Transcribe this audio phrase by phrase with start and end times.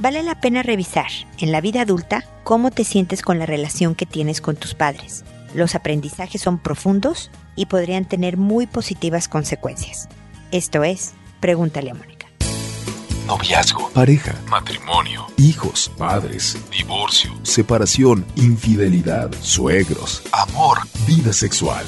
[0.00, 4.06] Vale la pena revisar en la vida adulta cómo te sientes con la relación que
[4.06, 5.24] tienes con tus padres.
[5.54, 10.08] Los aprendizajes son profundos y podrían tener muy positivas consecuencias.
[10.52, 12.26] Esto es, pregúntale a Mónica.
[13.26, 21.84] Noviazgo, pareja, matrimonio, hijos, padres, divorcio, separación, infidelidad, suegros, amor, vida sexual.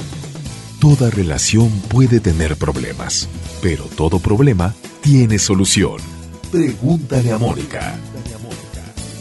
[0.81, 3.29] Toda relación puede tener problemas,
[3.63, 6.20] pero todo problema tiene solución.
[6.51, 7.97] Pregúntale a Mónica.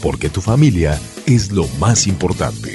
[0.02, 2.74] Porque tu familia es lo más importante.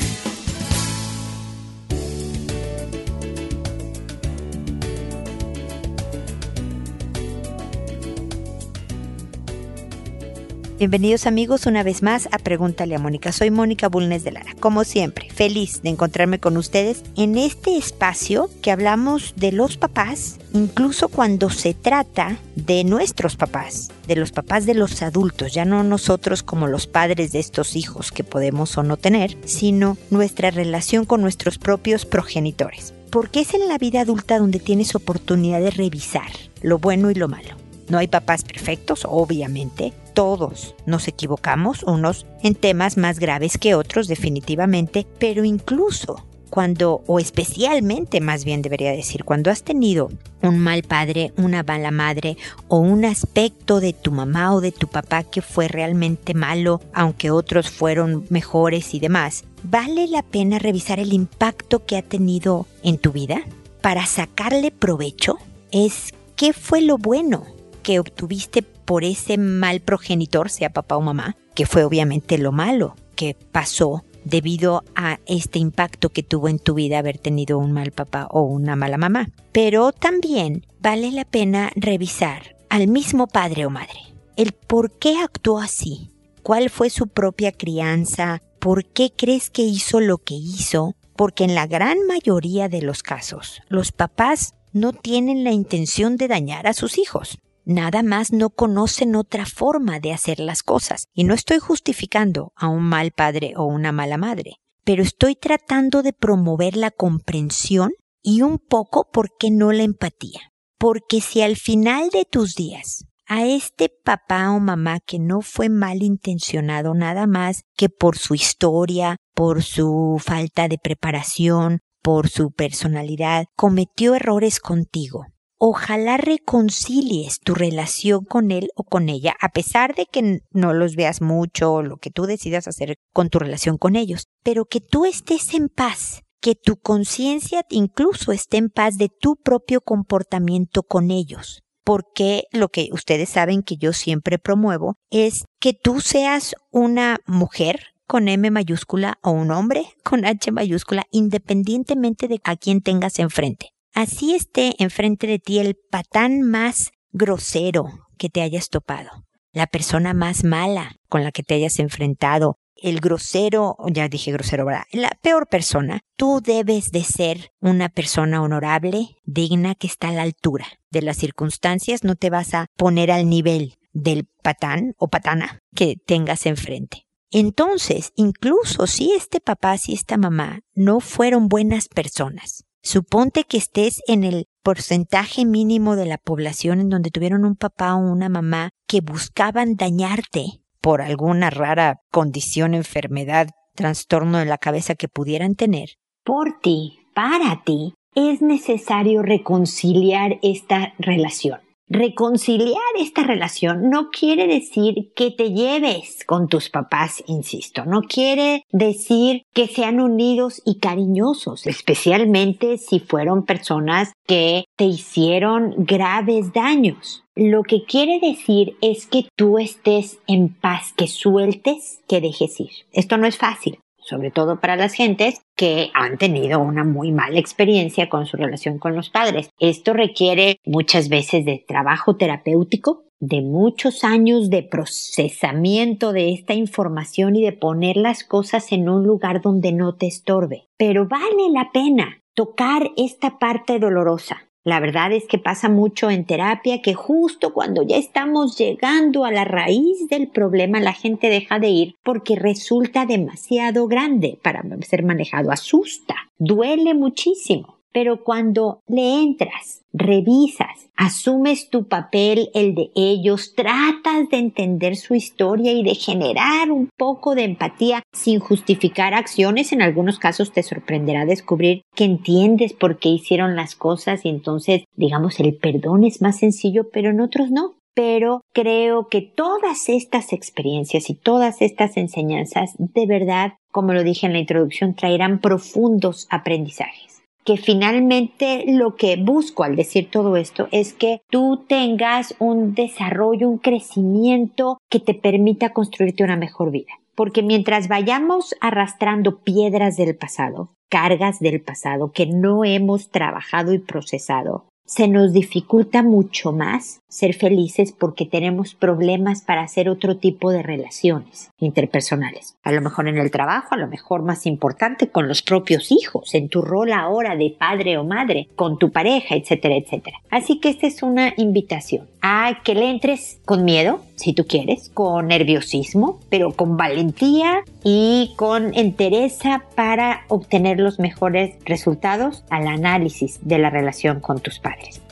[10.77, 13.31] Bienvenidos amigos una vez más a Pregúntale a Mónica.
[13.31, 14.53] Soy Mónica Bulnes de Lara.
[14.59, 20.37] Como siempre, feliz de encontrarme con ustedes en este espacio que hablamos de los papás,
[20.51, 25.81] incluso cuando se trata de nuestros papás, de los papás de los adultos, ya no
[25.83, 31.05] nosotros como los padres de estos hijos que podemos o no tener, sino nuestra relación
[31.05, 32.93] con nuestros propios progenitores.
[33.11, 36.29] Porque es en la vida adulta donde tienes oportunidad de revisar
[36.61, 37.64] lo bueno y lo malo.
[37.87, 44.07] No hay papás perfectos, obviamente, todos nos equivocamos, unos en temas más graves que otros
[44.07, 50.09] definitivamente, pero incluso cuando, o especialmente más bien debería decir, cuando has tenido
[50.41, 52.37] un mal padre, una mala madre
[52.69, 57.29] o un aspecto de tu mamá o de tu papá que fue realmente malo, aunque
[57.29, 62.99] otros fueron mejores y demás, ¿vale la pena revisar el impacto que ha tenido en
[62.99, 63.41] tu vida?
[63.81, 65.37] Para sacarle provecho
[65.71, 67.54] es qué fue lo bueno
[67.85, 72.95] que obtuviste por ese mal progenitor, sea papá o mamá, que fue obviamente lo malo
[73.15, 77.91] que pasó debido a este impacto que tuvo en tu vida haber tenido un mal
[77.91, 79.29] papá o una mala mamá.
[79.51, 83.99] Pero también vale la pena revisar al mismo padre o madre,
[84.35, 86.09] el por qué actuó así,
[86.41, 91.53] cuál fue su propia crianza, por qué crees que hizo lo que hizo, porque en
[91.53, 96.73] la gran mayoría de los casos los papás no tienen la intención de dañar a
[96.73, 101.07] sus hijos nada más no conocen otra forma de hacer las cosas.
[101.13, 106.03] Y no estoy justificando a un mal padre o una mala madre, pero estoy tratando
[106.03, 110.53] de promover la comprensión y un poco, ¿por qué no la empatía?
[110.77, 115.69] Porque si al final de tus días a este papá o mamá que no fue
[115.69, 123.45] malintencionado nada más que por su historia, por su falta de preparación, por su personalidad,
[123.55, 125.25] cometió errores contigo,
[125.67, 130.95] ojalá reconcilies tu relación con él o con ella, a pesar de que no los
[130.95, 134.79] veas mucho o lo que tú decidas hacer con tu relación con ellos, pero que
[134.79, 140.83] tú estés en paz, que tu conciencia incluso esté en paz de tu propio comportamiento
[140.83, 141.63] con ellos.
[141.83, 147.87] Porque lo que ustedes saben que yo siempre promuevo es que tú seas una mujer
[148.05, 153.74] con M mayúscula o un hombre con H mayúscula, independientemente de a quién tengas enfrente
[153.95, 157.85] así esté enfrente de ti el patán más grosero
[158.17, 159.09] que te hayas topado,
[159.51, 164.65] la persona más mala con la que te hayas enfrentado, el grosero, ya dije grosero,
[164.65, 164.83] ¿verdad?
[164.91, 170.23] La peor persona, tú debes de ser una persona honorable, digna, que está a la
[170.23, 175.61] altura de las circunstancias, no te vas a poner al nivel del patán o patana
[175.73, 177.05] que tengas enfrente.
[177.31, 184.03] Entonces, incluso si este papá, si esta mamá no fueron buenas personas, Suponte que estés
[184.07, 188.69] en el porcentaje mínimo de la población en donde tuvieron un papá o una mamá
[188.87, 195.95] que buscaban dañarte por alguna rara condición, enfermedad, trastorno de la cabeza que pudieran tener.
[196.23, 201.64] Por ti, para ti, es necesario reconciliar esta relación.
[201.87, 208.63] Reconciliar esta relación no quiere decir que te lleves con tus papás, insisto, no quiere
[208.71, 217.23] decir que sean unidos y cariñosos, especialmente si fueron personas que te hicieron graves daños.
[217.35, 222.71] Lo que quiere decir es que tú estés en paz, que sueltes, que dejes ir.
[222.93, 227.39] Esto no es fácil sobre todo para las gentes que han tenido una muy mala
[227.39, 229.49] experiencia con su relación con los padres.
[229.59, 237.35] Esto requiere muchas veces de trabajo terapéutico, de muchos años de procesamiento de esta información
[237.35, 240.67] y de poner las cosas en un lugar donde no te estorbe.
[240.77, 244.49] Pero vale la pena tocar esta parte dolorosa.
[244.65, 249.31] La verdad es que pasa mucho en terapia que justo cuando ya estamos llegando a
[249.31, 255.03] la raíz del problema la gente deja de ir porque resulta demasiado grande para ser
[255.03, 257.74] manejado, asusta, duele muchísimo.
[257.95, 265.15] Pero cuando le entras, revisas, asumes tu papel, el de ellos, tratas de entender su
[265.15, 270.61] historia y de generar un poco de empatía sin justificar acciones, en algunos casos te
[270.61, 276.21] sorprenderá descubrir que entiendes por qué hicieron las cosas y entonces, digamos, el perdón es
[276.21, 277.75] más sencillo, pero en otros no.
[277.93, 284.25] Pero creo que todas estas experiencias y todas estas enseñanzas de verdad, como lo dije
[284.25, 290.67] en la introducción, traerán profundos aprendizajes que finalmente lo que busco al decir todo esto
[290.71, 296.91] es que tú tengas un desarrollo, un crecimiento que te permita construirte una mejor vida.
[297.13, 303.79] Porque mientras vayamos arrastrando piedras del pasado, cargas del pasado que no hemos trabajado y
[303.79, 310.51] procesado, se nos dificulta mucho más ser felices porque tenemos problemas para hacer otro tipo
[310.51, 312.57] de relaciones interpersonales.
[312.61, 316.35] A lo mejor en el trabajo, a lo mejor más importante con los propios hijos,
[316.35, 320.17] en tu rol ahora de padre o madre, con tu pareja, etcétera, etcétera.
[320.29, 324.89] Así que esta es una invitación a que le entres con miedo, si tú quieres,
[324.93, 333.39] con nerviosismo, pero con valentía y con entereza para obtener los mejores resultados al análisis
[333.41, 335.04] de la relación con tus padres.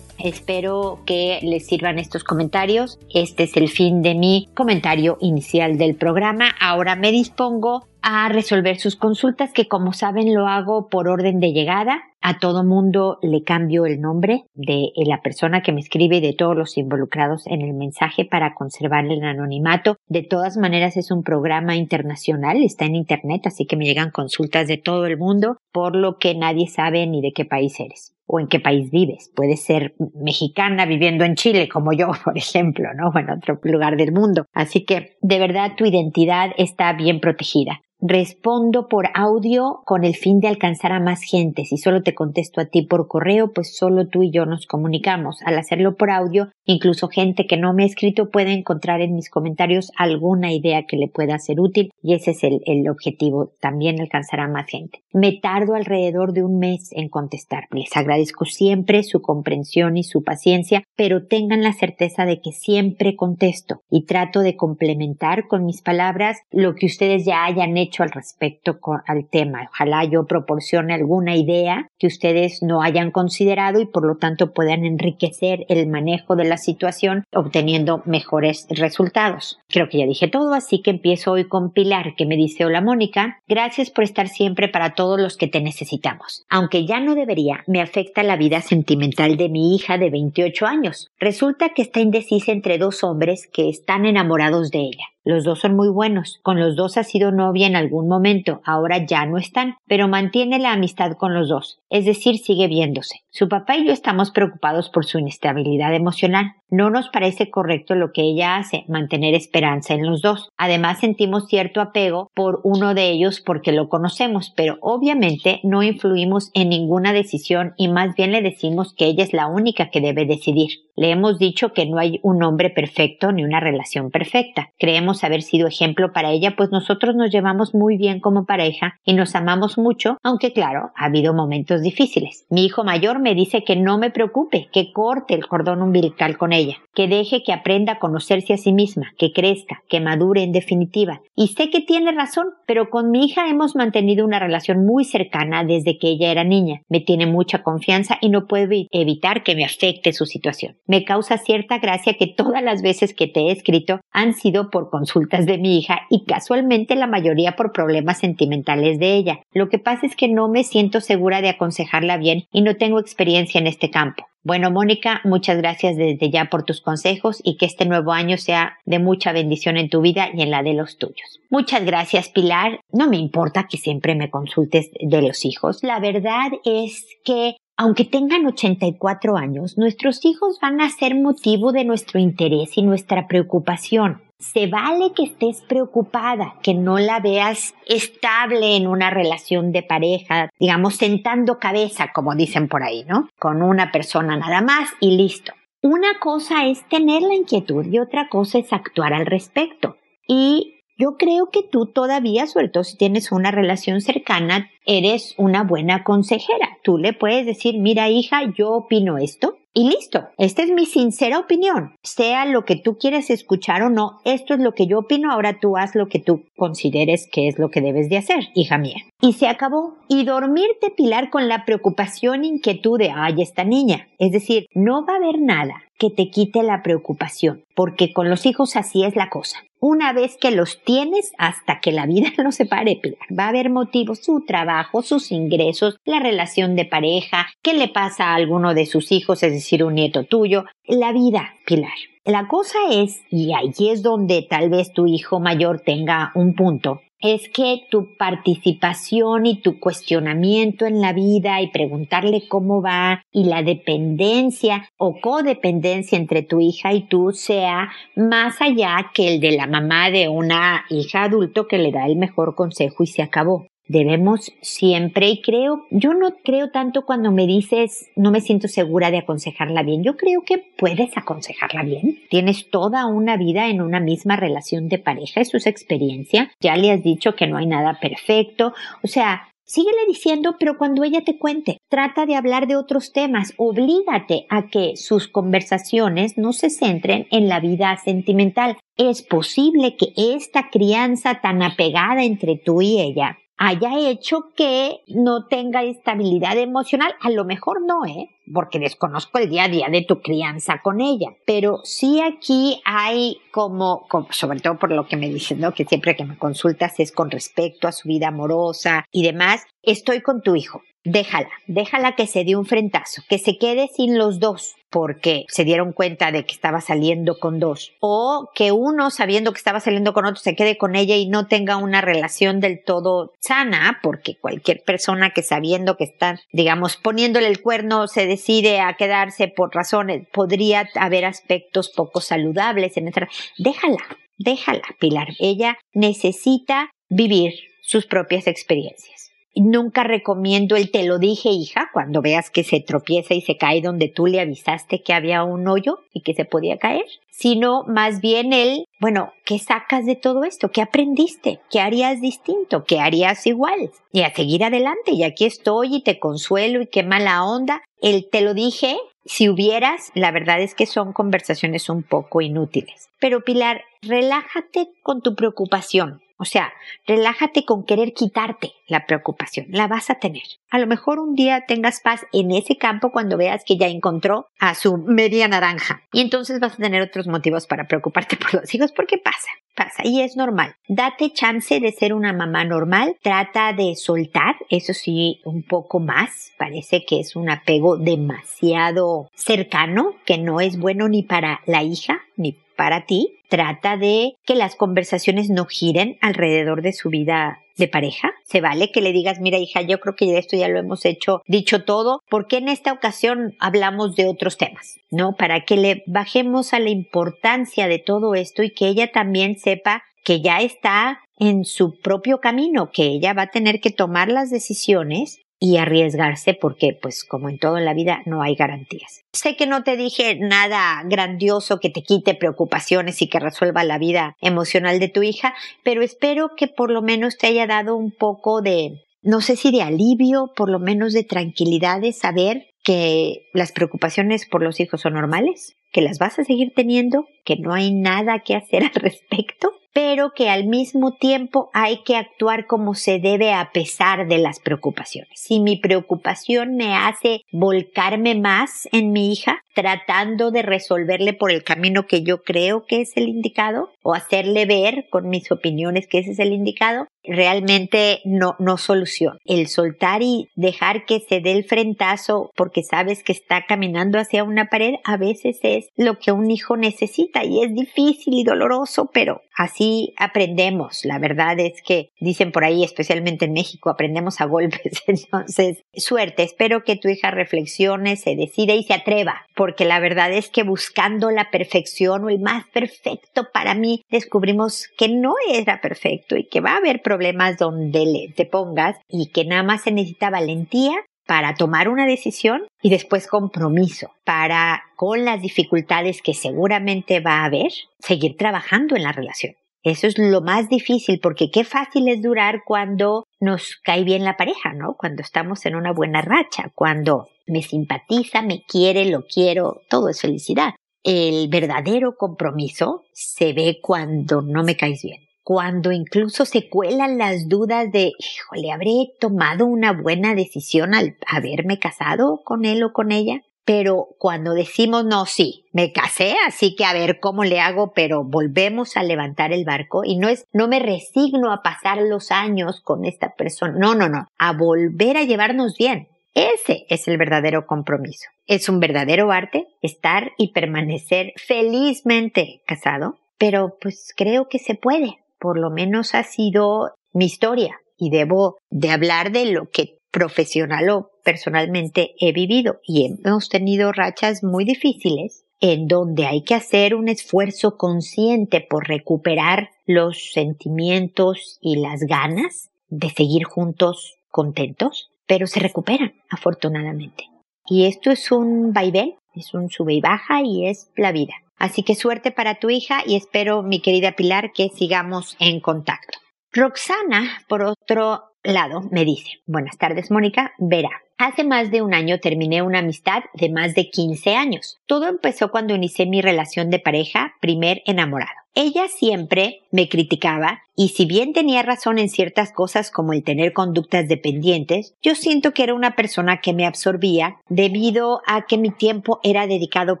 [0.22, 3.00] Espero que les sirvan estos comentarios.
[3.12, 6.52] Este es el fin de mi comentario inicial del programa.
[6.60, 11.52] Ahora me dispongo a resolver sus consultas que como saben lo hago por orden de
[11.52, 12.02] llegada.
[12.20, 16.34] A todo mundo le cambio el nombre de la persona que me escribe y de
[16.34, 19.96] todos los involucrados en el mensaje para conservarle el anonimato.
[20.06, 24.68] De todas maneras es un programa internacional, está en internet, así que me llegan consultas
[24.68, 28.40] de todo el mundo, por lo que nadie sabe ni de qué país eres o
[28.40, 29.30] en qué país vives.
[29.36, 33.10] Puedes ser mexicana viviendo en Chile, como yo, por ejemplo, ¿no?
[33.10, 34.46] O en otro lugar del mundo.
[34.54, 40.40] Así que, de verdad, tu identidad está bien protegida respondo por audio con el fin
[40.40, 41.64] de alcanzar a más gente.
[41.64, 45.40] Si solo te contesto a ti por correo, pues solo tú y yo nos comunicamos.
[45.44, 49.30] Al hacerlo por audio, incluso gente que no me ha escrito puede encontrar en mis
[49.30, 54.00] comentarios alguna idea que le pueda ser útil y ese es el, el objetivo, también
[54.00, 54.98] alcanzar a más gente.
[55.12, 57.68] Me tardo alrededor de un mes en contestar.
[57.70, 63.14] Les agradezco siempre su comprensión y su paciencia, pero tengan la certeza de que siempre
[63.14, 68.10] contesto y trato de complementar con mis palabras lo que ustedes ya hayan hecho al
[68.10, 69.68] respecto al tema.
[69.70, 74.84] Ojalá yo proporcione alguna idea que ustedes no hayan considerado y por lo tanto puedan
[74.84, 79.58] enriquecer el manejo de la situación obteniendo mejores resultados.
[79.68, 82.80] Creo que ya dije todo, así que empiezo hoy con Pilar que me dice hola
[82.80, 86.44] Mónica, gracias por estar siempre para todos los que te necesitamos.
[86.48, 91.08] Aunque ya no debería, me afecta la vida sentimental de mi hija de 28 años.
[91.18, 95.11] Resulta que está indecisa entre dos hombres que están enamorados de ella.
[95.24, 96.40] Los dos son muy buenos.
[96.42, 98.60] Con los dos ha sido novia en algún momento.
[98.64, 101.78] Ahora ya no están, pero mantiene la amistad con los dos.
[101.90, 103.20] Es decir, sigue viéndose.
[103.30, 106.54] Su papá y yo estamos preocupados por su inestabilidad emocional.
[106.70, 110.48] No nos parece correcto lo que ella hace, mantener esperanza en los dos.
[110.56, 116.50] Además sentimos cierto apego por uno de ellos porque lo conocemos, pero obviamente no influimos
[116.54, 120.24] en ninguna decisión y más bien le decimos que ella es la única que debe
[120.24, 120.70] decidir.
[120.96, 124.70] Le hemos dicho que no hay un hombre perfecto ni una relación perfecta.
[124.78, 129.14] Creemos haber sido ejemplo para ella, pues nosotros nos llevamos muy bien como pareja y
[129.14, 132.46] nos amamos mucho, aunque claro, ha habido momentos difíciles.
[132.50, 136.52] Mi hijo mayor me dice que no me preocupe, que corte el cordón umbilical con
[136.52, 140.52] ella, que deje que aprenda a conocerse a sí misma, que crezca, que madure en
[140.52, 141.20] definitiva.
[141.36, 145.64] Y sé que tiene razón, pero con mi hija hemos mantenido una relación muy cercana
[145.64, 146.82] desde que ella era niña.
[146.88, 151.38] Me tiene mucha confianza y no puedo evitar que me afecte su situación me causa
[151.38, 155.58] cierta gracia que todas las veces que te he escrito han sido por consultas de
[155.58, 159.40] mi hija y casualmente la mayoría por problemas sentimentales de ella.
[159.52, 163.00] Lo que pasa es que no me siento segura de aconsejarla bien y no tengo
[163.00, 164.28] experiencia en este campo.
[164.44, 168.78] Bueno, Mónica, muchas gracias desde ya por tus consejos y que este nuevo año sea
[168.84, 171.40] de mucha bendición en tu vida y en la de los tuyos.
[171.50, 172.80] Muchas gracias, Pilar.
[172.92, 175.82] No me importa que siempre me consultes de los hijos.
[175.82, 181.84] La verdad es que aunque tengan 84 años, nuestros hijos van a ser motivo de
[181.84, 184.22] nuestro interés y nuestra preocupación.
[184.38, 190.48] Se vale que estés preocupada, que no la veas estable en una relación de pareja,
[190.60, 193.28] digamos, sentando cabeza, como dicen por ahí, ¿no?
[193.36, 195.52] Con una persona nada más y listo.
[195.82, 199.96] Una cosa es tener la inquietud y otra cosa es actuar al respecto.
[200.28, 205.64] Y Yo creo que tú todavía, sobre todo si tienes una relación cercana, eres una
[205.64, 206.78] buena consejera.
[206.84, 209.56] Tú le puedes decir, mira hija, yo opino esto.
[209.74, 211.96] Y listo, esta es mi sincera opinión.
[212.04, 215.58] Sea lo que tú quieres escuchar o no, esto es lo que yo opino, ahora
[215.58, 218.98] tú haz lo que tú consideres que es lo que debes de hacer, hija mía.
[219.20, 219.96] Y se acabó.
[220.08, 224.06] Y dormirte, Pilar, con la preocupación, inquietud de, ay, esta niña.
[224.20, 228.46] Es decir, no va a haber nada que te quite la preocupación, porque con los
[228.46, 229.58] hijos así es la cosa.
[229.84, 233.48] Una vez que los tienes, hasta que la vida no se pare, Pilar, va a
[233.48, 238.74] haber motivos, su trabajo, sus ingresos, la relación de pareja, qué le pasa a alguno
[238.74, 241.90] de sus hijos, es decir, un nieto tuyo, la vida, Pilar.
[242.24, 247.00] La cosa es, y allí es donde tal vez tu hijo mayor tenga un punto,
[247.22, 253.44] es que tu participación y tu cuestionamiento en la vida y preguntarle cómo va y
[253.44, 259.52] la dependencia o codependencia entre tu hija y tú sea más allá que el de
[259.52, 263.66] la mamá de una hija adulto que le da el mejor consejo y se acabó
[263.86, 269.10] debemos siempre y creo, yo no creo tanto cuando me dices no me siento segura
[269.10, 274.00] de aconsejarla bien, yo creo que puedes aconsejarla bien, tienes toda una vida en una
[274.00, 277.98] misma relación de pareja, eso es experiencia, ya le has dicho que no hay nada
[278.00, 278.72] perfecto,
[279.02, 283.54] o sea, Síguele diciendo, pero cuando ella te cuente, trata de hablar de otros temas,
[283.56, 288.76] oblígate a que sus conversaciones no se centren en la vida sentimental.
[288.98, 295.46] Es posible que esta crianza tan apegada entre tú y ella haya hecho que no
[295.46, 297.14] tenga estabilidad emocional.
[297.20, 298.30] A lo mejor no, ¿eh?
[298.52, 301.28] Porque desconozco el día a día de tu crianza con ella.
[301.46, 305.72] Pero sí aquí hay como, sobre todo por lo que me dicen, ¿no?
[305.72, 309.64] Que siempre que me consultas es con respecto a su vida amorosa y demás.
[309.82, 314.18] Estoy con tu hijo déjala, déjala que se dé un frentazo, que se quede sin
[314.18, 319.10] los dos porque se dieron cuenta de que estaba saliendo con dos, o que uno
[319.10, 322.60] sabiendo que estaba saliendo con otro se quede con ella y no tenga una relación
[322.60, 328.26] del todo sana, porque cualquier persona que sabiendo que están, digamos, poniéndole el cuerno se
[328.26, 333.28] decide a quedarse por razones, podría haber aspectos poco saludables en esa.
[333.56, 334.04] Déjala,
[334.36, 335.28] déjala, Pilar.
[335.38, 339.21] Ella necesita vivir sus propias experiencias.
[339.54, 343.82] Nunca recomiendo el te lo dije, hija, cuando veas que se tropieza y se cae
[343.82, 348.20] donde tú le avisaste que había un hoyo y que se podía caer, sino más
[348.20, 350.70] bien el, bueno, ¿qué sacas de todo esto?
[350.70, 351.60] ¿Qué aprendiste?
[351.70, 352.84] ¿Qué harías distinto?
[352.84, 353.90] ¿Qué harías igual?
[354.12, 357.82] Y a seguir adelante, y aquí estoy y te consuelo y qué mala onda.
[358.00, 363.08] El te lo dije, si hubieras, la verdad es que son conversaciones un poco inútiles.
[363.20, 366.20] Pero Pilar, relájate con tu preocupación.
[366.42, 366.72] O sea,
[367.06, 369.66] relájate con querer quitarte la preocupación.
[369.68, 370.42] La vas a tener.
[370.70, 374.48] A lo mejor un día tengas paz en ese campo cuando veas que ya encontró
[374.58, 376.02] a su media naranja.
[376.12, 380.02] Y entonces vas a tener otros motivos para preocuparte por los hijos porque pasa, pasa
[380.04, 380.74] y es normal.
[380.88, 383.16] Date chance de ser una mamá normal.
[383.22, 386.50] Trata de soltar, eso sí, un poco más.
[386.58, 392.20] Parece que es un apego demasiado cercano que no es bueno ni para la hija
[392.36, 393.38] ni para ti.
[393.48, 398.32] Trata de que las conversaciones no giren alrededor de su vida de pareja.
[398.44, 401.42] Se vale que le digas, mira hija, yo creo que esto ya lo hemos hecho,
[401.46, 405.36] dicho todo, porque en esta ocasión hablamos de otros temas, ¿no?
[405.36, 410.02] Para que le bajemos a la importancia de todo esto y que ella también sepa
[410.24, 414.50] que ya está en su propio camino, que ella va a tener que tomar las
[414.50, 419.22] decisiones y arriesgarse porque pues como en todo en la vida no hay garantías.
[419.32, 423.96] Sé que no te dije nada grandioso que te quite preocupaciones y que resuelva la
[423.96, 425.54] vida emocional de tu hija,
[425.84, 429.70] pero espero que por lo menos te haya dado un poco de, no sé si
[429.70, 435.02] de alivio, por lo menos de tranquilidad de saber que las preocupaciones por los hijos
[435.02, 438.94] son normales, que las vas a seguir teniendo, que no hay nada que hacer al
[438.94, 444.38] respecto pero que al mismo tiempo hay que actuar como se debe a pesar de
[444.38, 445.40] las preocupaciones.
[445.40, 451.64] Si mi preocupación me hace volcarme más en mi hija, tratando de resolverle por el
[451.64, 456.18] camino que yo creo que es el indicado, o hacerle ver con mis opiniones que
[456.18, 459.38] ese es el indicado, realmente no, no soluciona.
[459.44, 464.44] El soltar y dejar que se dé el frentazo porque sabes que está caminando hacia
[464.44, 469.10] una pared a veces es lo que un hijo necesita y es difícil y doloroso,
[469.12, 471.04] pero así aprendemos.
[471.04, 475.02] La verdad es que dicen por ahí, especialmente en México, aprendemos a golpes.
[475.06, 476.42] Entonces, suerte.
[476.42, 480.64] Espero que tu hija reflexione, se decida y se atreva, porque la verdad es que
[480.64, 486.48] buscando la perfección o el más perfecto para mí, descubrimos que no era perfecto y
[486.48, 490.30] que va a haber problemas donde le, te pongas y que nada más se necesita
[490.30, 490.96] valentía
[491.28, 497.44] para tomar una decisión y después compromiso para, con las dificultades que seguramente va a
[497.44, 499.54] haber, seguir trabajando en la relación.
[499.82, 504.36] Eso es lo más difícil porque qué fácil es durar cuando nos cae bien la
[504.36, 504.94] pareja, ¿no?
[504.96, 510.20] Cuando estamos en una buena racha, cuando me simpatiza, me quiere, lo quiero, todo es
[510.20, 510.74] felicidad.
[511.02, 517.48] El verdadero compromiso se ve cuando no me caes bien, cuando incluso se cuelan las
[517.48, 523.10] dudas de, híjole, ¿habré tomado una buena decisión al haberme casado con él o con
[523.10, 523.42] ella?
[523.64, 528.24] Pero cuando decimos, no, sí, me casé, así que a ver cómo le hago, pero
[528.24, 532.80] volvemos a levantar el barco y no es, no me resigno a pasar los años
[532.80, 536.08] con esta persona, no, no, no, a volver a llevarnos bien.
[536.34, 538.30] Ese es el verdadero compromiso.
[538.46, 545.18] Es un verdadero arte estar y permanecer felizmente casado, pero pues creo que se puede.
[545.38, 550.90] Por lo menos ha sido mi historia y debo de hablar de lo que profesional
[550.90, 556.94] o personalmente he vivido y hemos tenido rachas muy difíciles en donde hay que hacer
[556.94, 565.46] un esfuerzo consciente por recuperar los sentimientos y las ganas de seguir juntos contentos, pero
[565.46, 567.24] se recuperan afortunadamente.
[567.66, 571.34] Y esto es un vaivén, es un sube y baja y es la vida.
[571.56, 576.18] Así que suerte para tu hija y espero, mi querida Pilar, que sigamos en contacto.
[576.52, 580.90] Roxana, por otro lado, me dice, buenas tardes Mónica, verá.
[581.18, 584.80] Hace más de un año terminé una amistad de más de 15 años.
[584.86, 588.32] Todo empezó cuando inicié mi relación de pareja, primer enamorado.
[588.54, 593.52] Ella siempre me criticaba y si bien tenía razón en ciertas cosas como el tener
[593.52, 598.70] conductas dependientes, yo siento que era una persona que me absorbía debido a que mi
[598.70, 600.00] tiempo era dedicado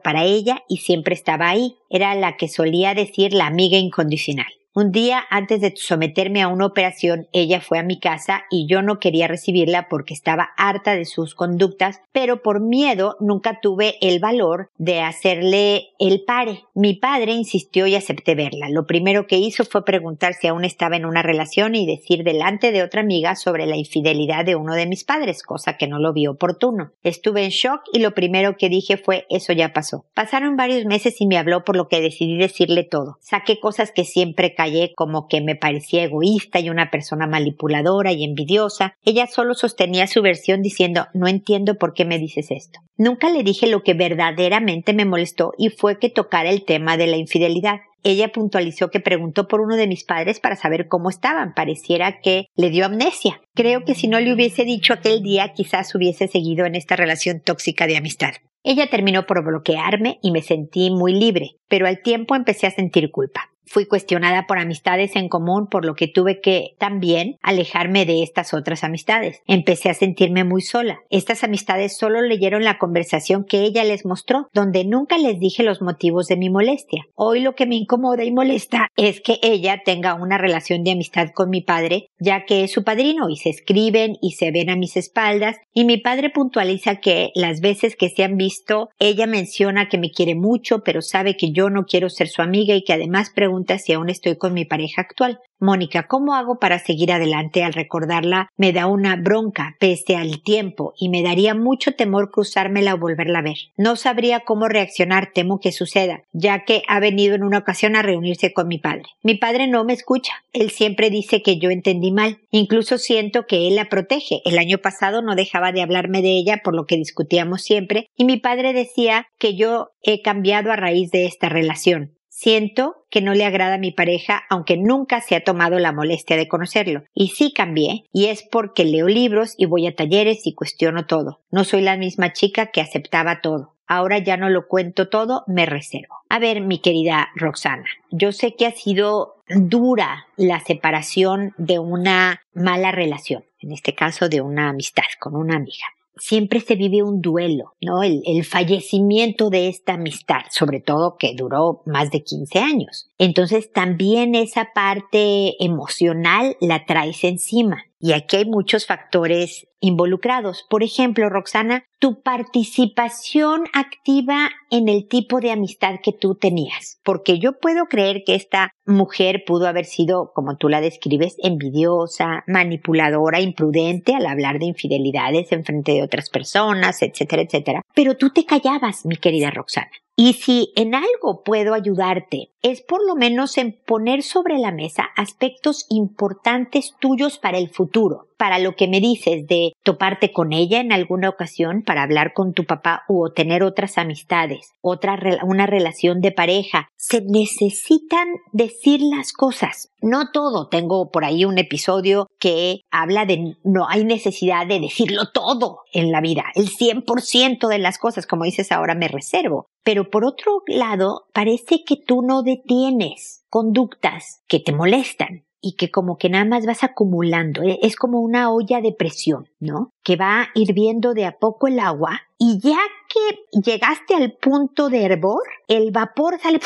[0.00, 1.76] para ella y siempre estaba ahí.
[1.88, 4.52] Era la que solía decir la amiga incondicional.
[4.74, 8.80] Un día antes de someterme a una operación, ella fue a mi casa y yo
[8.80, 14.18] no quería recibirla porque estaba harta de sus conductas, pero por miedo nunca tuve el
[14.18, 16.64] valor de hacerle el pare.
[16.74, 18.70] Mi padre insistió y acepté verla.
[18.70, 22.72] Lo primero que hizo fue preguntar si aún estaba en una relación y decir delante
[22.72, 26.14] de otra amiga sobre la infidelidad de uno de mis padres, cosa que no lo
[26.14, 26.92] vi oportuno.
[27.02, 30.06] Estuve en shock y lo primero que dije fue eso ya pasó.
[30.14, 33.18] Pasaron varios meses y me habló por lo que decidí decirle todo.
[33.20, 34.54] Saqué cosas que siempre
[34.94, 38.94] como que me parecía egoísta y una persona manipuladora y envidiosa.
[39.04, 42.80] Ella solo sostenía su versión diciendo no entiendo por qué me dices esto.
[42.96, 47.06] Nunca le dije lo que verdaderamente me molestó y fue que tocara el tema de
[47.06, 47.80] la infidelidad.
[48.04, 51.54] Ella puntualizó que preguntó por uno de mis padres para saber cómo estaban.
[51.54, 53.40] Pareciera que le dio amnesia.
[53.54, 57.40] Creo que si no le hubiese dicho aquel día, quizás hubiese seguido en esta relación
[57.40, 58.32] tóxica de amistad.
[58.64, 63.10] Ella terminó por bloquearme y me sentí muy libre, pero al tiempo empecé a sentir
[63.10, 63.51] culpa.
[63.64, 68.54] Fui cuestionada por amistades en común, por lo que tuve que también alejarme de estas
[68.54, 69.40] otras amistades.
[69.46, 71.00] Empecé a sentirme muy sola.
[71.10, 75.80] Estas amistades solo leyeron la conversación que ella les mostró, donde nunca les dije los
[75.80, 77.04] motivos de mi molestia.
[77.14, 81.28] Hoy lo que me incomoda y molesta es que ella tenga una relación de amistad
[81.34, 84.76] con mi padre, ya que es su padrino y se escriben y se ven a
[84.76, 89.88] mis espaldas, y mi padre puntualiza que las veces que se han visto, ella menciona
[89.88, 92.92] que me quiere mucho, pero sabe que yo no quiero ser su amiga y que
[92.92, 95.40] además pregunta si aún estoy con mi pareja actual.
[95.58, 98.48] Mónica, ¿cómo hago para seguir adelante al recordarla?
[98.56, 103.38] Me da una bronca pese al tiempo y me daría mucho temor cruzármela o volverla
[103.38, 103.58] a ver.
[103.76, 108.02] No sabría cómo reaccionar, temo que suceda, ya que ha venido en una ocasión a
[108.02, 109.04] reunirse con mi padre.
[109.22, 110.32] Mi padre no me escucha.
[110.52, 112.40] Él siempre dice que yo entendí mal.
[112.50, 114.42] Incluso siento que él la protege.
[114.44, 118.24] El año pasado no dejaba de hablarme de ella por lo que discutíamos siempre y
[118.24, 122.16] mi padre decía que yo he cambiado a raíz de esta relación.
[122.42, 126.36] Siento que no le agrada a mi pareja, aunque nunca se ha tomado la molestia
[126.36, 127.04] de conocerlo.
[127.14, 131.38] Y sí cambié, y es porque leo libros y voy a talleres y cuestiono todo.
[131.52, 133.76] No soy la misma chica que aceptaba todo.
[133.86, 136.16] Ahora ya no lo cuento todo, me reservo.
[136.28, 142.42] A ver, mi querida Roxana, yo sé que ha sido dura la separación de una
[142.54, 147.20] mala relación, en este caso de una amistad con una amiga siempre se vive un
[147.20, 148.02] duelo, ¿no?
[148.02, 153.08] El, el, fallecimiento de esta amistad, sobre todo que duró más de 15 años.
[153.18, 157.84] Entonces también esa parte emocional la traes encima.
[157.98, 160.64] Y aquí hay muchos factores involucrados.
[160.70, 166.98] Por ejemplo, Roxana, tu participación activa en el tipo de amistad que tú tenías.
[167.04, 172.44] Porque yo puedo creer que esta mujer pudo haber sido, como tú la describes, envidiosa,
[172.46, 177.82] manipuladora, imprudente al hablar de infidelidades en frente de otras personas, etcétera, etcétera.
[177.94, 179.90] Pero tú te callabas, mi querida Roxana.
[180.14, 185.08] Y si en algo puedo ayudarte, es por lo menos en poner sobre la mesa
[185.16, 190.80] aspectos importantes tuyos para el futuro, para lo que me dices de toparte con ella
[190.80, 196.20] en alguna ocasión para hablar con tu papá o tener otras amistades, otra una relación
[196.20, 196.88] de pareja.
[196.96, 199.92] Se necesitan decir las cosas.
[200.00, 200.66] No todo.
[200.66, 206.10] Tengo por ahí un episodio que habla de no hay necesidad de decirlo todo en
[206.10, 206.46] la vida.
[206.56, 209.66] El 100% de las cosas, como dices ahora, me reservo.
[209.84, 215.90] Pero por otro lado, parece que tú no detienes conductas que te molestan y que
[215.90, 217.62] como que nada más vas acumulando.
[217.62, 219.90] E, es como una olla de presión, ¿no?
[220.02, 225.04] Que va hirviendo de a poco el agua y ya que llegaste al punto de
[225.04, 226.60] hervor, el vapor sale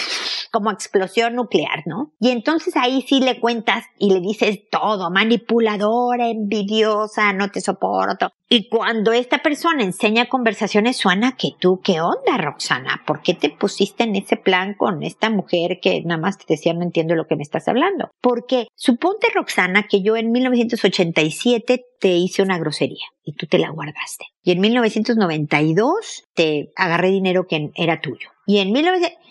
[0.50, 2.12] como explosión nuclear, ¿no?
[2.20, 8.30] Y entonces ahí sí le cuentas y le dices todo, manipuladora, envidiosa, no te soporto.
[8.48, 13.02] Y cuando esta persona enseña conversaciones, suena que tú, ¿qué onda, Roxana?
[13.04, 16.72] ¿Por qué te pusiste en ese plan con esta mujer que nada más te decía
[16.72, 18.10] no entiendo lo que me estás hablando?
[18.20, 23.70] Porque suponte, Roxana, que yo en 1987 te hice una grosería y tú te la
[23.70, 24.26] guardaste.
[24.44, 28.30] Y en 1992 te agarré dinero que era tuyo.
[28.46, 28.72] Y en,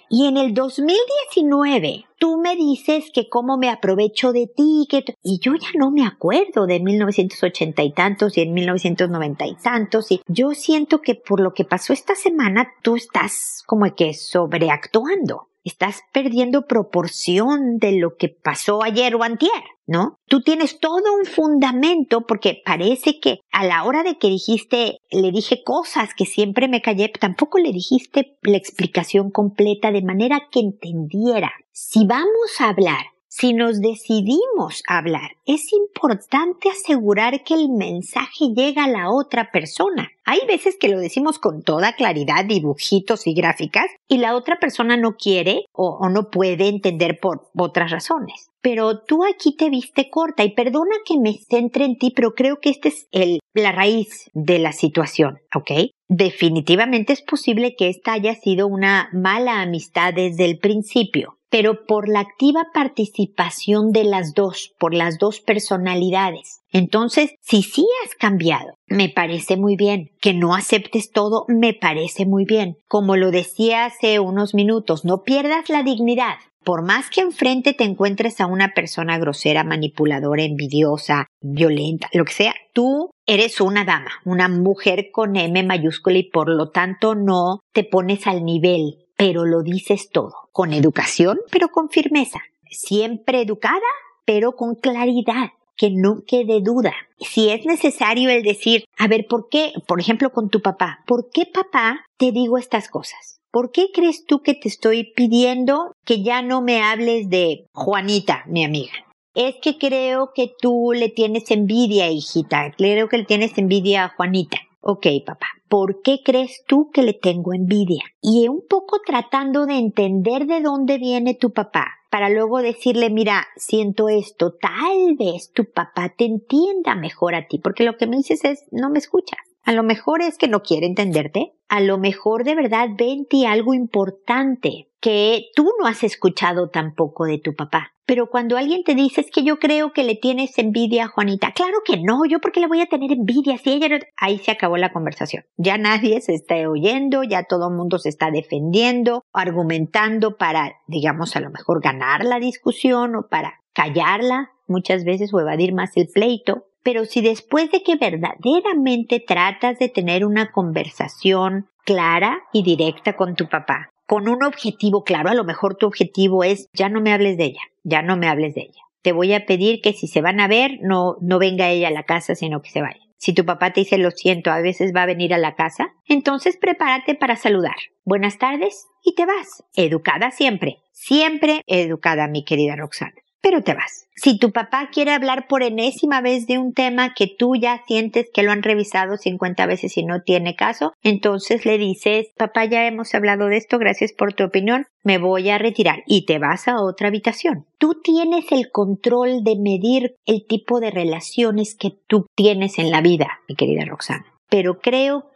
[0.09, 5.39] y en el 2019 tú me dices que cómo me aprovecho de ti, que y
[5.39, 10.21] yo ya no me acuerdo de 1980 y tantos y en 1990 y tantos y
[10.27, 16.03] yo siento que por lo que pasó esta semana tú estás como que sobreactuando estás
[16.13, 19.51] perdiendo proporción de lo que pasó ayer o antier,
[19.87, 20.17] ¿no?
[20.27, 25.31] Tú tienes todo un fundamento porque parece que a la hora de que dijiste, le
[25.31, 30.59] dije cosas que siempre me callé, tampoco le dijiste la explicación completa de manera que
[30.59, 31.51] entendiera.
[31.71, 38.53] Si vamos a hablar si nos decidimos a hablar, es importante asegurar que el mensaje
[38.55, 40.09] llega a la otra persona.
[40.23, 44.95] Hay veces que lo decimos con toda claridad, dibujitos y gráficas, y la otra persona
[44.95, 48.47] no quiere o, no puede entender por otras razones.
[48.61, 52.61] Pero tú aquí te viste corta y perdona que me centre en ti, pero creo
[52.61, 55.91] que esta es el, la raíz de la situación, ¿ok?
[56.07, 62.09] Definitivamente es posible que esta haya sido una mala amistad desde el principio pero por
[62.09, 66.61] la activa participación de las dos, por las dos personalidades.
[66.71, 70.11] Entonces, si sí has cambiado, me parece muy bien.
[70.21, 72.77] Que no aceptes todo, me parece muy bien.
[72.87, 76.35] Como lo decía hace unos minutos, no pierdas la dignidad.
[76.65, 82.33] Por más que enfrente te encuentres a una persona grosera, manipuladora, envidiosa, violenta, lo que
[82.33, 87.59] sea, tú eres una dama, una mujer con M mayúscula y por lo tanto no
[87.71, 93.79] te pones al nivel pero lo dices todo, con educación, pero con firmeza, siempre educada,
[94.25, 96.93] pero con claridad, que no quede duda.
[97.19, 101.29] Si es necesario el decir, a ver, ¿por qué, por ejemplo, con tu papá, ¿por
[101.29, 103.39] qué papá te digo estas cosas?
[103.51, 108.43] ¿Por qué crees tú que te estoy pidiendo que ya no me hables de Juanita,
[108.47, 108.91] mi amiga?
[109.33, 112.73] Es que creo que tú le tienes envidia, hijita.
[112.77, 114.57] Creo que le tienes envidia a Juanita.
[114.81, 118.03] Ok, papá, ¿por qué crees tú que le tengo envidia?
[118.21, 123.45] Y un poco tratando de entender de dónde viene tu papá, para luego decirle, mira,
[123.57, 128.17] siento esto, tal vez tu papá te entienda mejor a ti, porque lo que me
[128.17, 129.39] dices es, no me escuchas.
[129.63, 133.25] A lo mejor es que no quiere entenderte, a lo mejor de verdad ve en
[133.25, 137.94] ti algo importante que tú no has escuchado tampoco de tu papá.
[138.05, 141.53] Pero cuando alguien te dice es que yo creo que le tienes envidia a Juanita,
[141.53, 143.85] claro que no, yo porque le voy a tener envidia si ella
[144.17, 145.43] Ahí se acabó la conversación.
[145.57, 151.35] Ya nadie se está oyendo, ya todo el mundo se está defendiendo, argumentando para, digamos,
[151.35, 156.07] a lo mejor ganar la discusión o para callarla muchas veces o evadir más el
[156.07, 156.65] pleito.
[156.83, 163.35] Pero si después de que verdaderamente tratas de tener una conversación clara y directa con
[163.35, 165.29] tu papá, con un objetivo claro.
[165.29, 168.27] A lo mejor tu objetivo es ya no me hables de ella, ya no me
[168.27, 168.81] hables de ella.
[169.01, 171.91] Te voy a pedir que si se van a ver, no, no venga ella a
[171.91, 172.99] la casa, sino que se vaya.
[173.17, 175.93] Si tu papá te dice lo siento, a veces va a venir a la casa,
[176.07, 177.75] entonces prepárate para saludar.
[178.03, 179.63] Buenas tardes y te vas.
[179.75, 180.79] Educada siempre.
[180.91, 184.07] Siempre educada, mi querida Roxana pero te vas.
[184.15, 188.27] Si tu papá quiere hablar por enésima vez de un tema que tú ya sientes
[188.33, 192.87] que lo han revisado 50 veces y no tiene caso, entonces le dices, papá, ya
[192.87, 196.67] hemos hablado de esto, gracias por tu opinión, me voy a retirar y te vas
[196.67, 197.67] a otra habitación.
[197.77, 203.01] Tú tienes el control de medir el tipo de relaciones que tú tienes en la
[203.01, 204.25] vida, mi querida Roxana.
[204.49, 205.29] Pero creo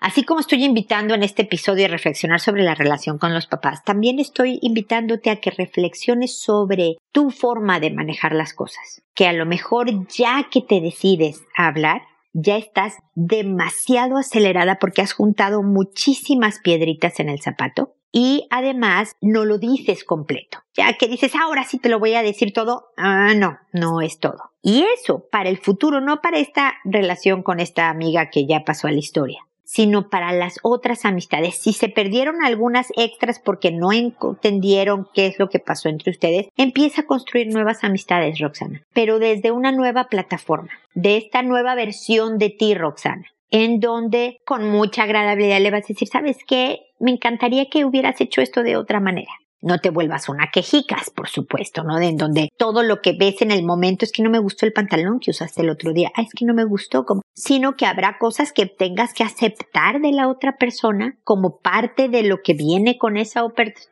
[0.00, 3.82] así como estoy invitando en este episodio a reflexionar sobre la relación con los papás,
[3.84, 9.02] también estoy invitándote a que reflexiones sobre tu forma de manejar las cosas.
[9.14, 15.02] Que a lo mejor ya que te decides a hablar, ya estás demasiado acelerada porque
[15.02, 20.58] has juntado muchísimas piedritas en el zapato y además no lo dices completo.
[20.74, 24.18] Ya que dices, ahora sí te lo voy a decir todo, ah, no, no es
[24.18, 24.52] todo.
[24.62, 28.88] Y eso para el futuro, no para esta relación con esta amiga que ya pasó
[28.88, 31.56] a la historia sino para las otras amistades.
[31.58, 36.46] Si se perdieron algunas extras porque no entendieron qué es lo que pasó entre ustedes,
[36.56, 42.38] empieza a construir nuevas amistades, Roxana, pero desde una nueva plataforma, de esta nueva versión
[42.38, 46.85] de ti, Roxana en donde con mucha agradabilidad le vas a decir, ¿sabes qué?
[46.98, 49.30] Me encantaría que hubieras hecho esto de otra manera.
[49.62, 51.96] No te vuelvas una quejicas, por supuesto, ¿no?
[51.96, 54.66] De en donde todo lo que ves en el momento es que no me gustó
[54.66, 57.74] el pantalón que usaste el otro día, ah, es que no me gustó, como, sino
[57.74, 62.42] que habrá cosas que tengas que aceptar de la otra persona como parte de lo
[62.42, 63.42] que viene con esa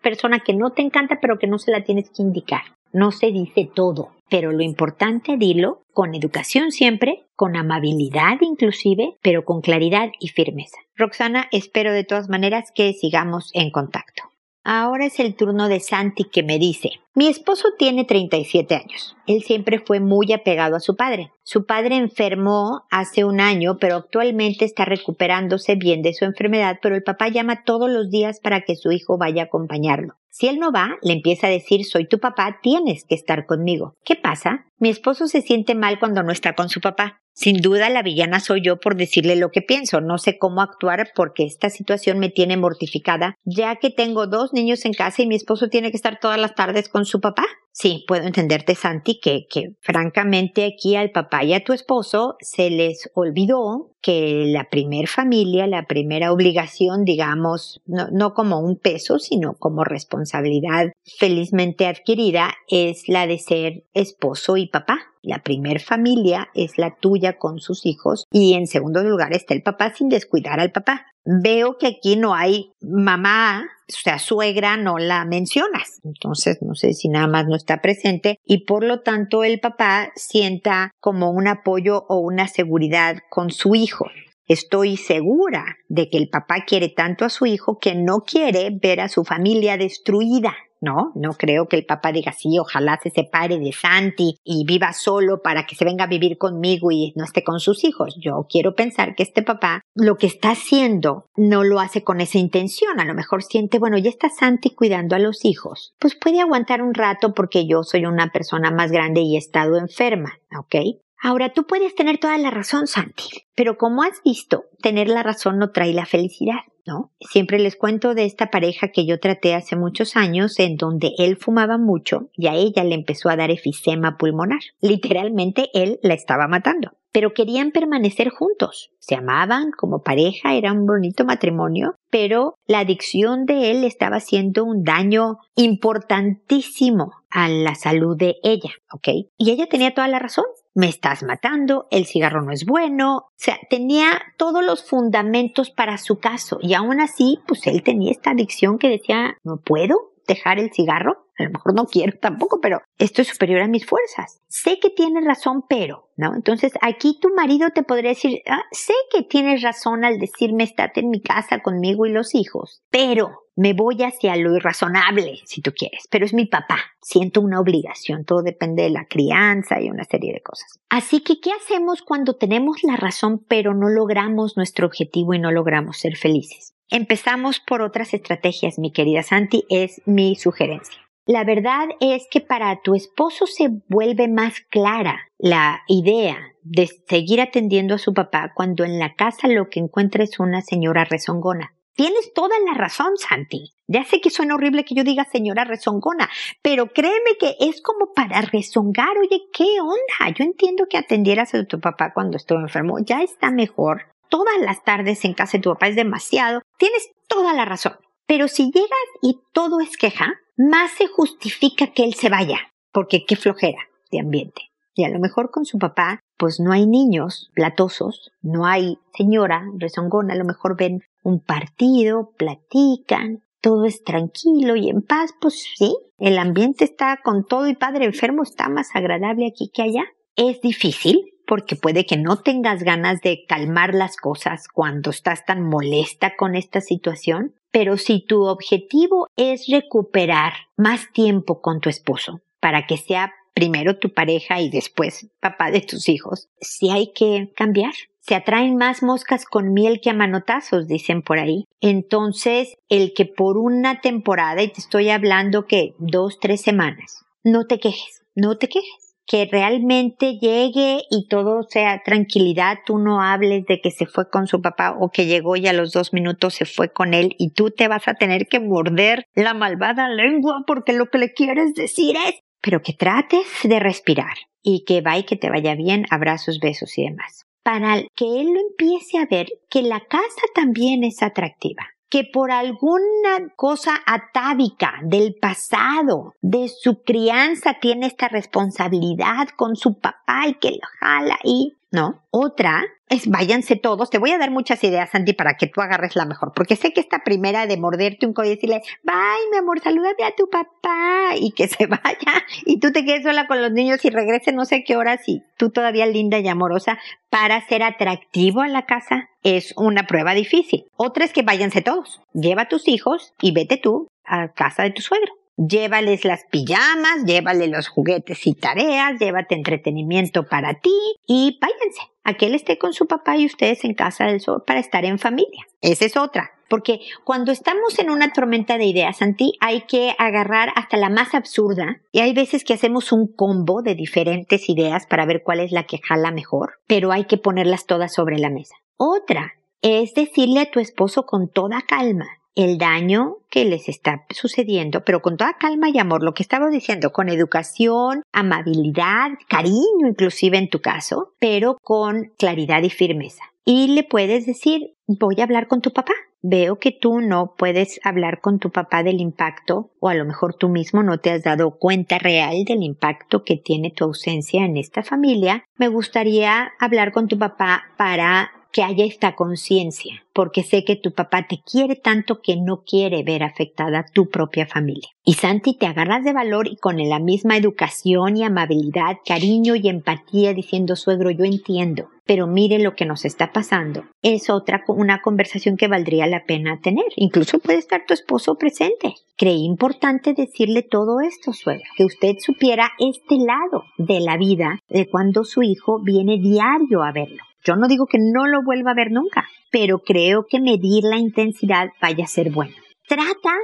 [0.02, 2.62] persona que no te encanta, pero que no se la tienes que indicar.
[2.92, 9.44] No se dice todo, pero lo importante dilo con educación siempre, con amabilidad inclusive, pero
[9.44, 10.78] con claridad y firmeza.
[10.96, 14.22] Roxana, espero de todas maneras que sigamos en contacto.
[14.66, 19.14] Ahora es el turno de Santi que me dice, mi esposo tiene 37 años.
[19.26, 21.30] Él siempre fue muy apegado a su padre.
[21.42, 26.96] Su padre enfermó hace un año, pero actualmente está recuperándose bien de su enfermedad, pero
[26.96, 30.14] el papá llama todos los días para que su hijo vaya a acompañarlo.
[30.36, 33.94] Si él no va, le empieza a decir soy tu papá, tienes que estar conmigo.
[34.04, 34.66] ¿Qué pasa?
[34.80, 37.20] Mi esposo se siente mal cuando no está con su papá.
[37.34, 40.00] Sin duda la villana soy yo por decirle lo que pienso.
[40.00, 44.84] No sé cómo actuar porque esta situación me tiene mortificada, ya que tengo dos niños
[44.84, 47.46] en casa y mi esposo tiene que estar todas las tardes con su papá.
[47.76, 52.70] Sí, puedo entenderte, Santi, que, que francamente aquí al papá y a tu esposo se
[52.70, 59.18] les olvidó que la primer familia, la primera obligación, digamos, no, no como un peso,
[59.18, 65.13] sino como responsabilidad felizmente adquirida, es la de ser esposo y papá.
[65.24, 69.62] La primer familia es la tuya con sus hijos y en segundo lugar está el
[69.62, 71.06] papá sin descuidar al papá.
[71.24, 76.00] Veo que aquí no hay mamá, o sea, suegra no la mencionas.
[76.04, 80.12] Entonces, no sé si nada más no está presente y por lo tanto el papá
[80.14, 84.06] sienta como un apoyo o una seguridad con su hijo.
[84.46, 89.00] Estoy segura de que el papá quiere tanto a su hijo que no quiere ver
[89.00, 90.54] a su familia destruida.
[90.82, 94.92] No, no creo que el papá diga sí, ojalá se separe de Santi y viva
[94.92, 98.18] solo para que se venga a vivir conmigo y no esté con sus hijos.
[98.20, 102.36] Yo quiero pensar que este papá lo que está haciendo no lo hace con esa
[102.36, 103.00] intención.
[103.00, 105.94] A lo mejor siente, bueno, ya está Santi cuidando a los hijos.
[105.98, 109.78] Pues puede aguantar un rato porque yo soy una persona más grande y he estado
[109.78, 111.00] enferma, ¿ok?
[111.24, 113.24] Ahora, tú puedes tener toda la razón, Santi,
[113.56, 116.58] pero como has visto, tener la razón no trae la felicidad.
[116.86, 117.12] ¿no?
[117.18, 121.38] Siempre les cuento de esta pareja que yo traté hace muchos años en donde él
[121.38, 124.60] fumaba mucho y a ella le empezó a dar efisema pulmonar.
[124.82, 126.90] Literalmente él la estaba matando.
[127.10, 128.90] Pero querían permanecer juntos.
[128.98, 134.62] Se amaban como pareja, era un bonito matrimonio, pero la adicción de él estaba haciendo
[134.62, 139.08] un daño importantísimo a la salud de ella, ¿ok?
[139.38, 143.16] Y ella tenía toda la razón me estás matando, el cigarro no es bueno.
[143.16, 148.10] O sea, tenía todos los fundamentos para su caso y aún así, pues él tenía
[148.10, 151.28] esta adicción que decía, no puedo dejar el cigarro.
[151.36, 154.40] A lo mejor no quiero tampoco, pero esto es superior a mis fuerzas.
[154.48, 156.34] Sé que tienes razón, pero, ¿no?
[156.34, 161.00] Entonces aquí tu marido te podría decir, ah, sé que tienes razón al decirme estate
[161.00, 165.72] en mi casa conmigo y los hijos, pero me voy hacia lo irrazonable, si tú
[165.72, 166.78] quieres, pero es mi papá.
[167.00, 170.80] Siento una obligación, todo depende de la crianza y una serie de cosas.
[170.88, 175.52] Así que, ¿qué hacemos cuando tenemos la razón pero no logramos nuestro objetivo y no
[175.52, 176.74] logramos ser felices?
[176.90, 181.00] Empezamos por otras estrategias, mi querida Santi, es mi sugerencia.
[181.26, 187.40] La verdad es que para tu esposo se vuelve más clara la idea de seguir
[187.40, 191.74] atendiendo a su papá cuando en la casa lo que encuentra es una señora rezongona.
[191.94, 193.72] Tienes toda la razón, Santi.
[193.86, 196.28] Ya sé que suena horrible que yo diga señora rezongona,
[196.62, 199.16] pero créeme que es como para rezongar.
[199.18, 200.34] Oye, ¿qué onda?
[200.36, 202.98] Yo entiendo que atendieras a tu papá cuando estuvo enfermo.
[203.00, 204.08] Ya está mejor.
[204.28, 206.62] Todas las tardes en casa de tu papá es demasiado.
[206.78, 207.96] Tienes toda la razón.
[208.26, 208.88] Pero si llegas
[209.22, 212.72] y todo es queja, más se justifica que él se vaya.
[212.90, 214.62] Porque qué flojera de ambiente.
[214.94, 219.64] Y a lo mejor con su papá, pues no hay niños platosos, no hay señora
[219.78, 225.64] rezongona, a lo mejor ven un partido, platican, todo es tranquilo y en paz, pues
[225.76, 230.04] sí, el ambiente está con todo y padre enfermo está más agradable aquí que allá.
[230.36, 235.62] Es difícil porque puede que no tengas ganas de calmar las cosas cuando estás tan
[235.62, 242.40] molesta con esta situación, pero si tu objetivo es recuperar más tiempo con tu esposo
[242.60, 247.52] para que sea primero tu pareja y después papá de tus hijos, sí hay que
[247.56, 247.92] cambiar.
[248.20, 251.66] Se atraen más moscas con miel que a manotazos, dicen por ahí.
[251.80, 257.66] Entonces, el que por una temporada, y te estoy hablando que dos, tres semanas, no
[257.66, 263.64] te quejes, no te quejes que realmente llegue y todo sea tranquilidad, tú no hables
[263.66, 266.54] de que se fue con su papá o que llegó y a los dos minutos
[266.54, 270.64] se fue con él y tú te vas a tener que morder la malvada lengua
[270.66, 275.26] porque lo que le quieres decir es, pero que trates de respirar y que vaya
[275.26, 277.44] que te vaya bien, abrazos, besos y demás.
[277.62, 282.52] Para que él lo empiece a ver que la casa también es atractiva que por
[282.52, 290.54] alguna cosa atávica del pasado, de su crianza, tiene esta responsabilidad con su papá y
[290.54, 292.22] que lo jala y ¿no?
[292.30, 294.10] Otra es váyanse todos.
[294.10, 296.92] Te voy a dar muchas ideas, Sandy, para que tú agarres la mejor, porque sé
[296.92, 300.48] que esta primera de morderte un codo y decirle, bye, mi amor, salúdate a tu
[300.48, 304.52] papá y que se vaya y tú te quedes sola con los niños y regrese
[304.52, 306.98] no sé qué horas y tú todavía linda y amorosa
[307.30, 310.86] para ser atractivo a la casa es una prueba difícil.
[310.96, 312.22] Otra es que váyanse todos.
[312.32, 315.32] Lleva a tus hijos y vete tú a casa de tu suegro.
[315.56, 320.94] Llévales las pijamas, llévale los juguetes y tareas, llévate entretenimiento para ti
[321.26, 324.64] y váyanse a que él esté con su papá y ustedes en casa del sol
[324.66, 325.64] para estar en familia.
[325.80, 326.50] Esa es otra.
[326.68, 331.34] Porque cuando estamos en una tormenta de ideas, Santi, hay que agarrar hasta la más
[331.34, 335.72] absurda y hay veces que hacemos un combo de diferentes ideas para ver cuál es
[335.72, 338.74] la que jala mejor, pero hay que ponerlas todas sobre la mesa.
[338.96, 345.04] Otra es decirle a tu esposo con toda calma, el daño que les está sucediendo,
[345.04, 350.58] pero con toda calma y amor, lo que estaba diciendo, con educación, amabilidad, cariño inclusive
[350.58, 353.44] en tu caso, pero con claridad y firmeza.
[353.64, 356.12] Y le puedes decir, voy a hablar con tu papá.
[356.46, 360.54] Veo que tú no puedes hablar con tu papá del impacto, o a lo mejor
[360.54, 364.76] tú mismo no te has dado cuenta real del impacto que tiene tu ausencia en
[364.76, 365.64] esta familia.
[365.78, 371.12] Me gustaría hablar con tu papá para que haya esta conciencia, porque sé que tu
[371.12, 375.08] papá te quiere tanto que no quiere ver afectada tu propia familia.
[375.24, 379.88] Y Santi, te agarras de valor y con la misma educación y amabilidad, cariño y
[379.88, 384.06] empatía diciendo, suegro, yo entiendo, pero mire lo que nos está pasando.
[384.22, 387.06] Es otra, una conversación que valdría la pena tener.
[387.14, 389.14] Incluso puede estar tu esposo presente.
[389.36, 395.08] Creí importante decirle todo esto, suegra, que usted supiera este lado de la vida de
[395.08, 397.44] cuando su hijo viene diario a verlo.
[397.64, 401.18] Yo no digo que no lo vuelva a ver nunca, pero creo que medir la
[401.18, 402.74] intensidad vaya a ser bueno.
[403.08, 403.54] Trata,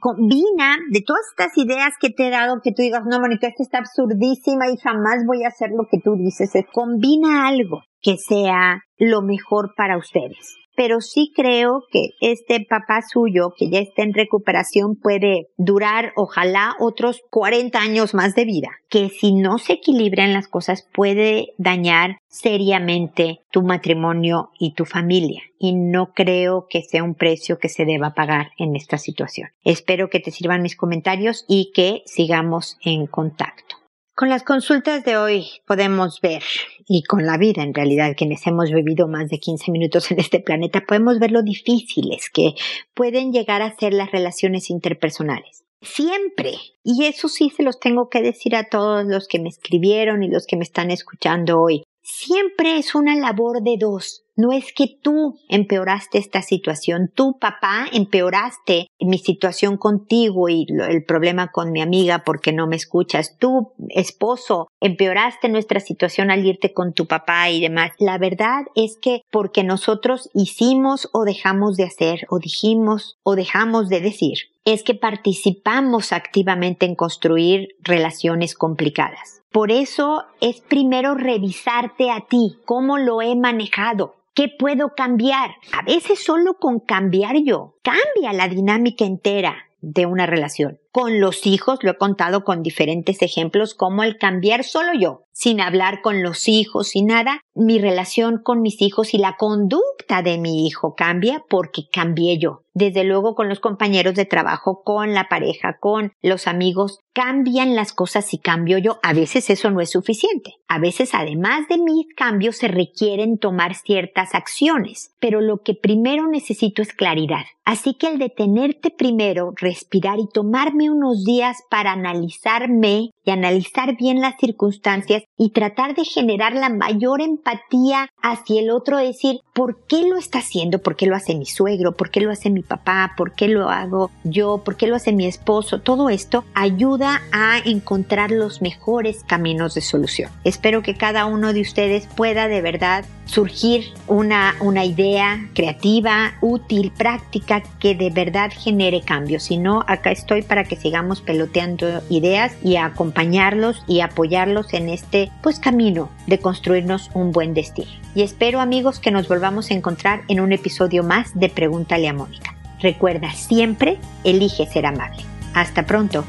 [0.00, 3.62] combina de todas estas ideas que te he dado, que tú digas, no, Mónica, esta
[3.62, 6.50] está absurdísima y jamás voy a hacer lo que tú dices.
[6.72, 13.52] Combina algo que sea lo mejor para ustedes pero sí creo que este papá suyo,
[13.56, 19.08] que ya está en recuperación, puede durar, ojalá, otros 40 años más de vida, que
[19.08, 25.42] si no se equilibran las cosas puede dañar seriamente tu matrimonio y tu familia.
[25.58, 29.50] Y no creo que sea un precio que se deba pagar en esta situación.
[29.64, 33.79] Espero que te sirvan mis comentarios y que sigamos en contacto.
[34.20, 36.42] Con las consultas de hoy podemos ver,
[36.86, 40.40] y con la vida en realidad, quienes hemos vivido más de 15 minutos en este
[40.40, 42.52] planeta, podemos ver lo difíciles que
[42.92, 45.64] pueden llegar a ser las relaciones interpersonales.
[45.80, 46.52] Siempre,
[46.84, 50.28] y eso sí se los tengo que decir a todos los que me escribieron y
[50.28, 54.24] los que me están escuchando hoy, siempre es una labor de dos.
[54.40, 61.04] No es que tú empeoraste esta situación, tú papá empeoraste mi situación contigo y el
[61.04, 66.72] problema con mi amiga porque no me escuchas, tú esposo empeoraste nuestra situación al irte
[66.72, 67.90] con tu papá y demás.
[67.98, 73.90] La verdad es que porque nosotros hicimos o dejamos de hacer o dijimos o dejamos
[73.90, 79.42] de decir, es que participamos activamente en construir relaciones complicadas.
[79.52, 85.50] Por eso es primero revisarte a ti, cómo lo he manejado, ¿Qué puedo cambiar?
[85.72, 90.78] A veces solo con cambiar yo cambia la dinámica entera de una relación.
[90.92, 95.62] Con los hijos lo he contado con diferentes ejemplos, como el cambiar solo yo, sin
[95.62, 100.36] hablar con los hijos y nada, mi relación con mis hijos y la conducta de
[100.36, 102.64] mi hijo cambia porque cambié yo.
[102.72, 107.92] Desde luego con los compañeros de trabajo, con la pareja, con los amigos, cambian las
[107.92, 108.98] cosas si cambio yo.
[109.02, 110.54] A veces eso no es suficiente.
[110.68, 115.12] A veces además de mis cambios se requieren tomar ciertas acciones.
[115.18, 117.44] Pero lo que primero necesito es claridad.
[117.64, 124.20] Así que el detenerte primero, respirar y tomarme unos días para analizarme y analizar bien
[124.20, 130.06] las circunstancias y tratar de generar la mayor empatía hacia el otro, decir, ¿por qué
[130.06, 130.80] lo está haciendo?
[130.82, 131.96] ¿Por qué lo hace mi suegro?
[131.96, 133.14] ¿Por qué lo hace mi papá?
[133.16, 134.58] ¿Por qué lo hago yo?
[134.58, 135.80] ¿Por qué lo hace mi esposo?
[135.80, 140.30] Todo esto ayuda a encontrar los mejores caminos de solución.
[140.44, 146.92] Espero que cada uno de ustedes pueda de verdad surgir una, una idea creativa, útil,
[146.92, 149.44] práctica, que de verdad genere cambios.
[149.44, 155.29] Si no, acá estoy para que sigamos peloteando ideas y acompañarlos y apoyarlos en este
[155.42, 157.90] pues camino de construirnos un buen destino.
[158.14, 162.12] Y espero amigos que nos volvamos a encontrar en un episodio más de Pregúntale a
[162.12, 162.54] Mónica.
[162.80, 165.22] Recuerda siempre, elige ser amable.
[165.54, 166.24] Hasta pronto.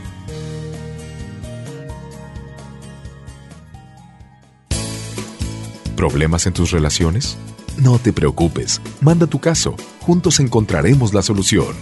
[5.96, 7.38] ¿Problemas en tus relaciones?
[7.78, 11.76] No te preocupes, manda tu caso, juntos encontraremos la solución.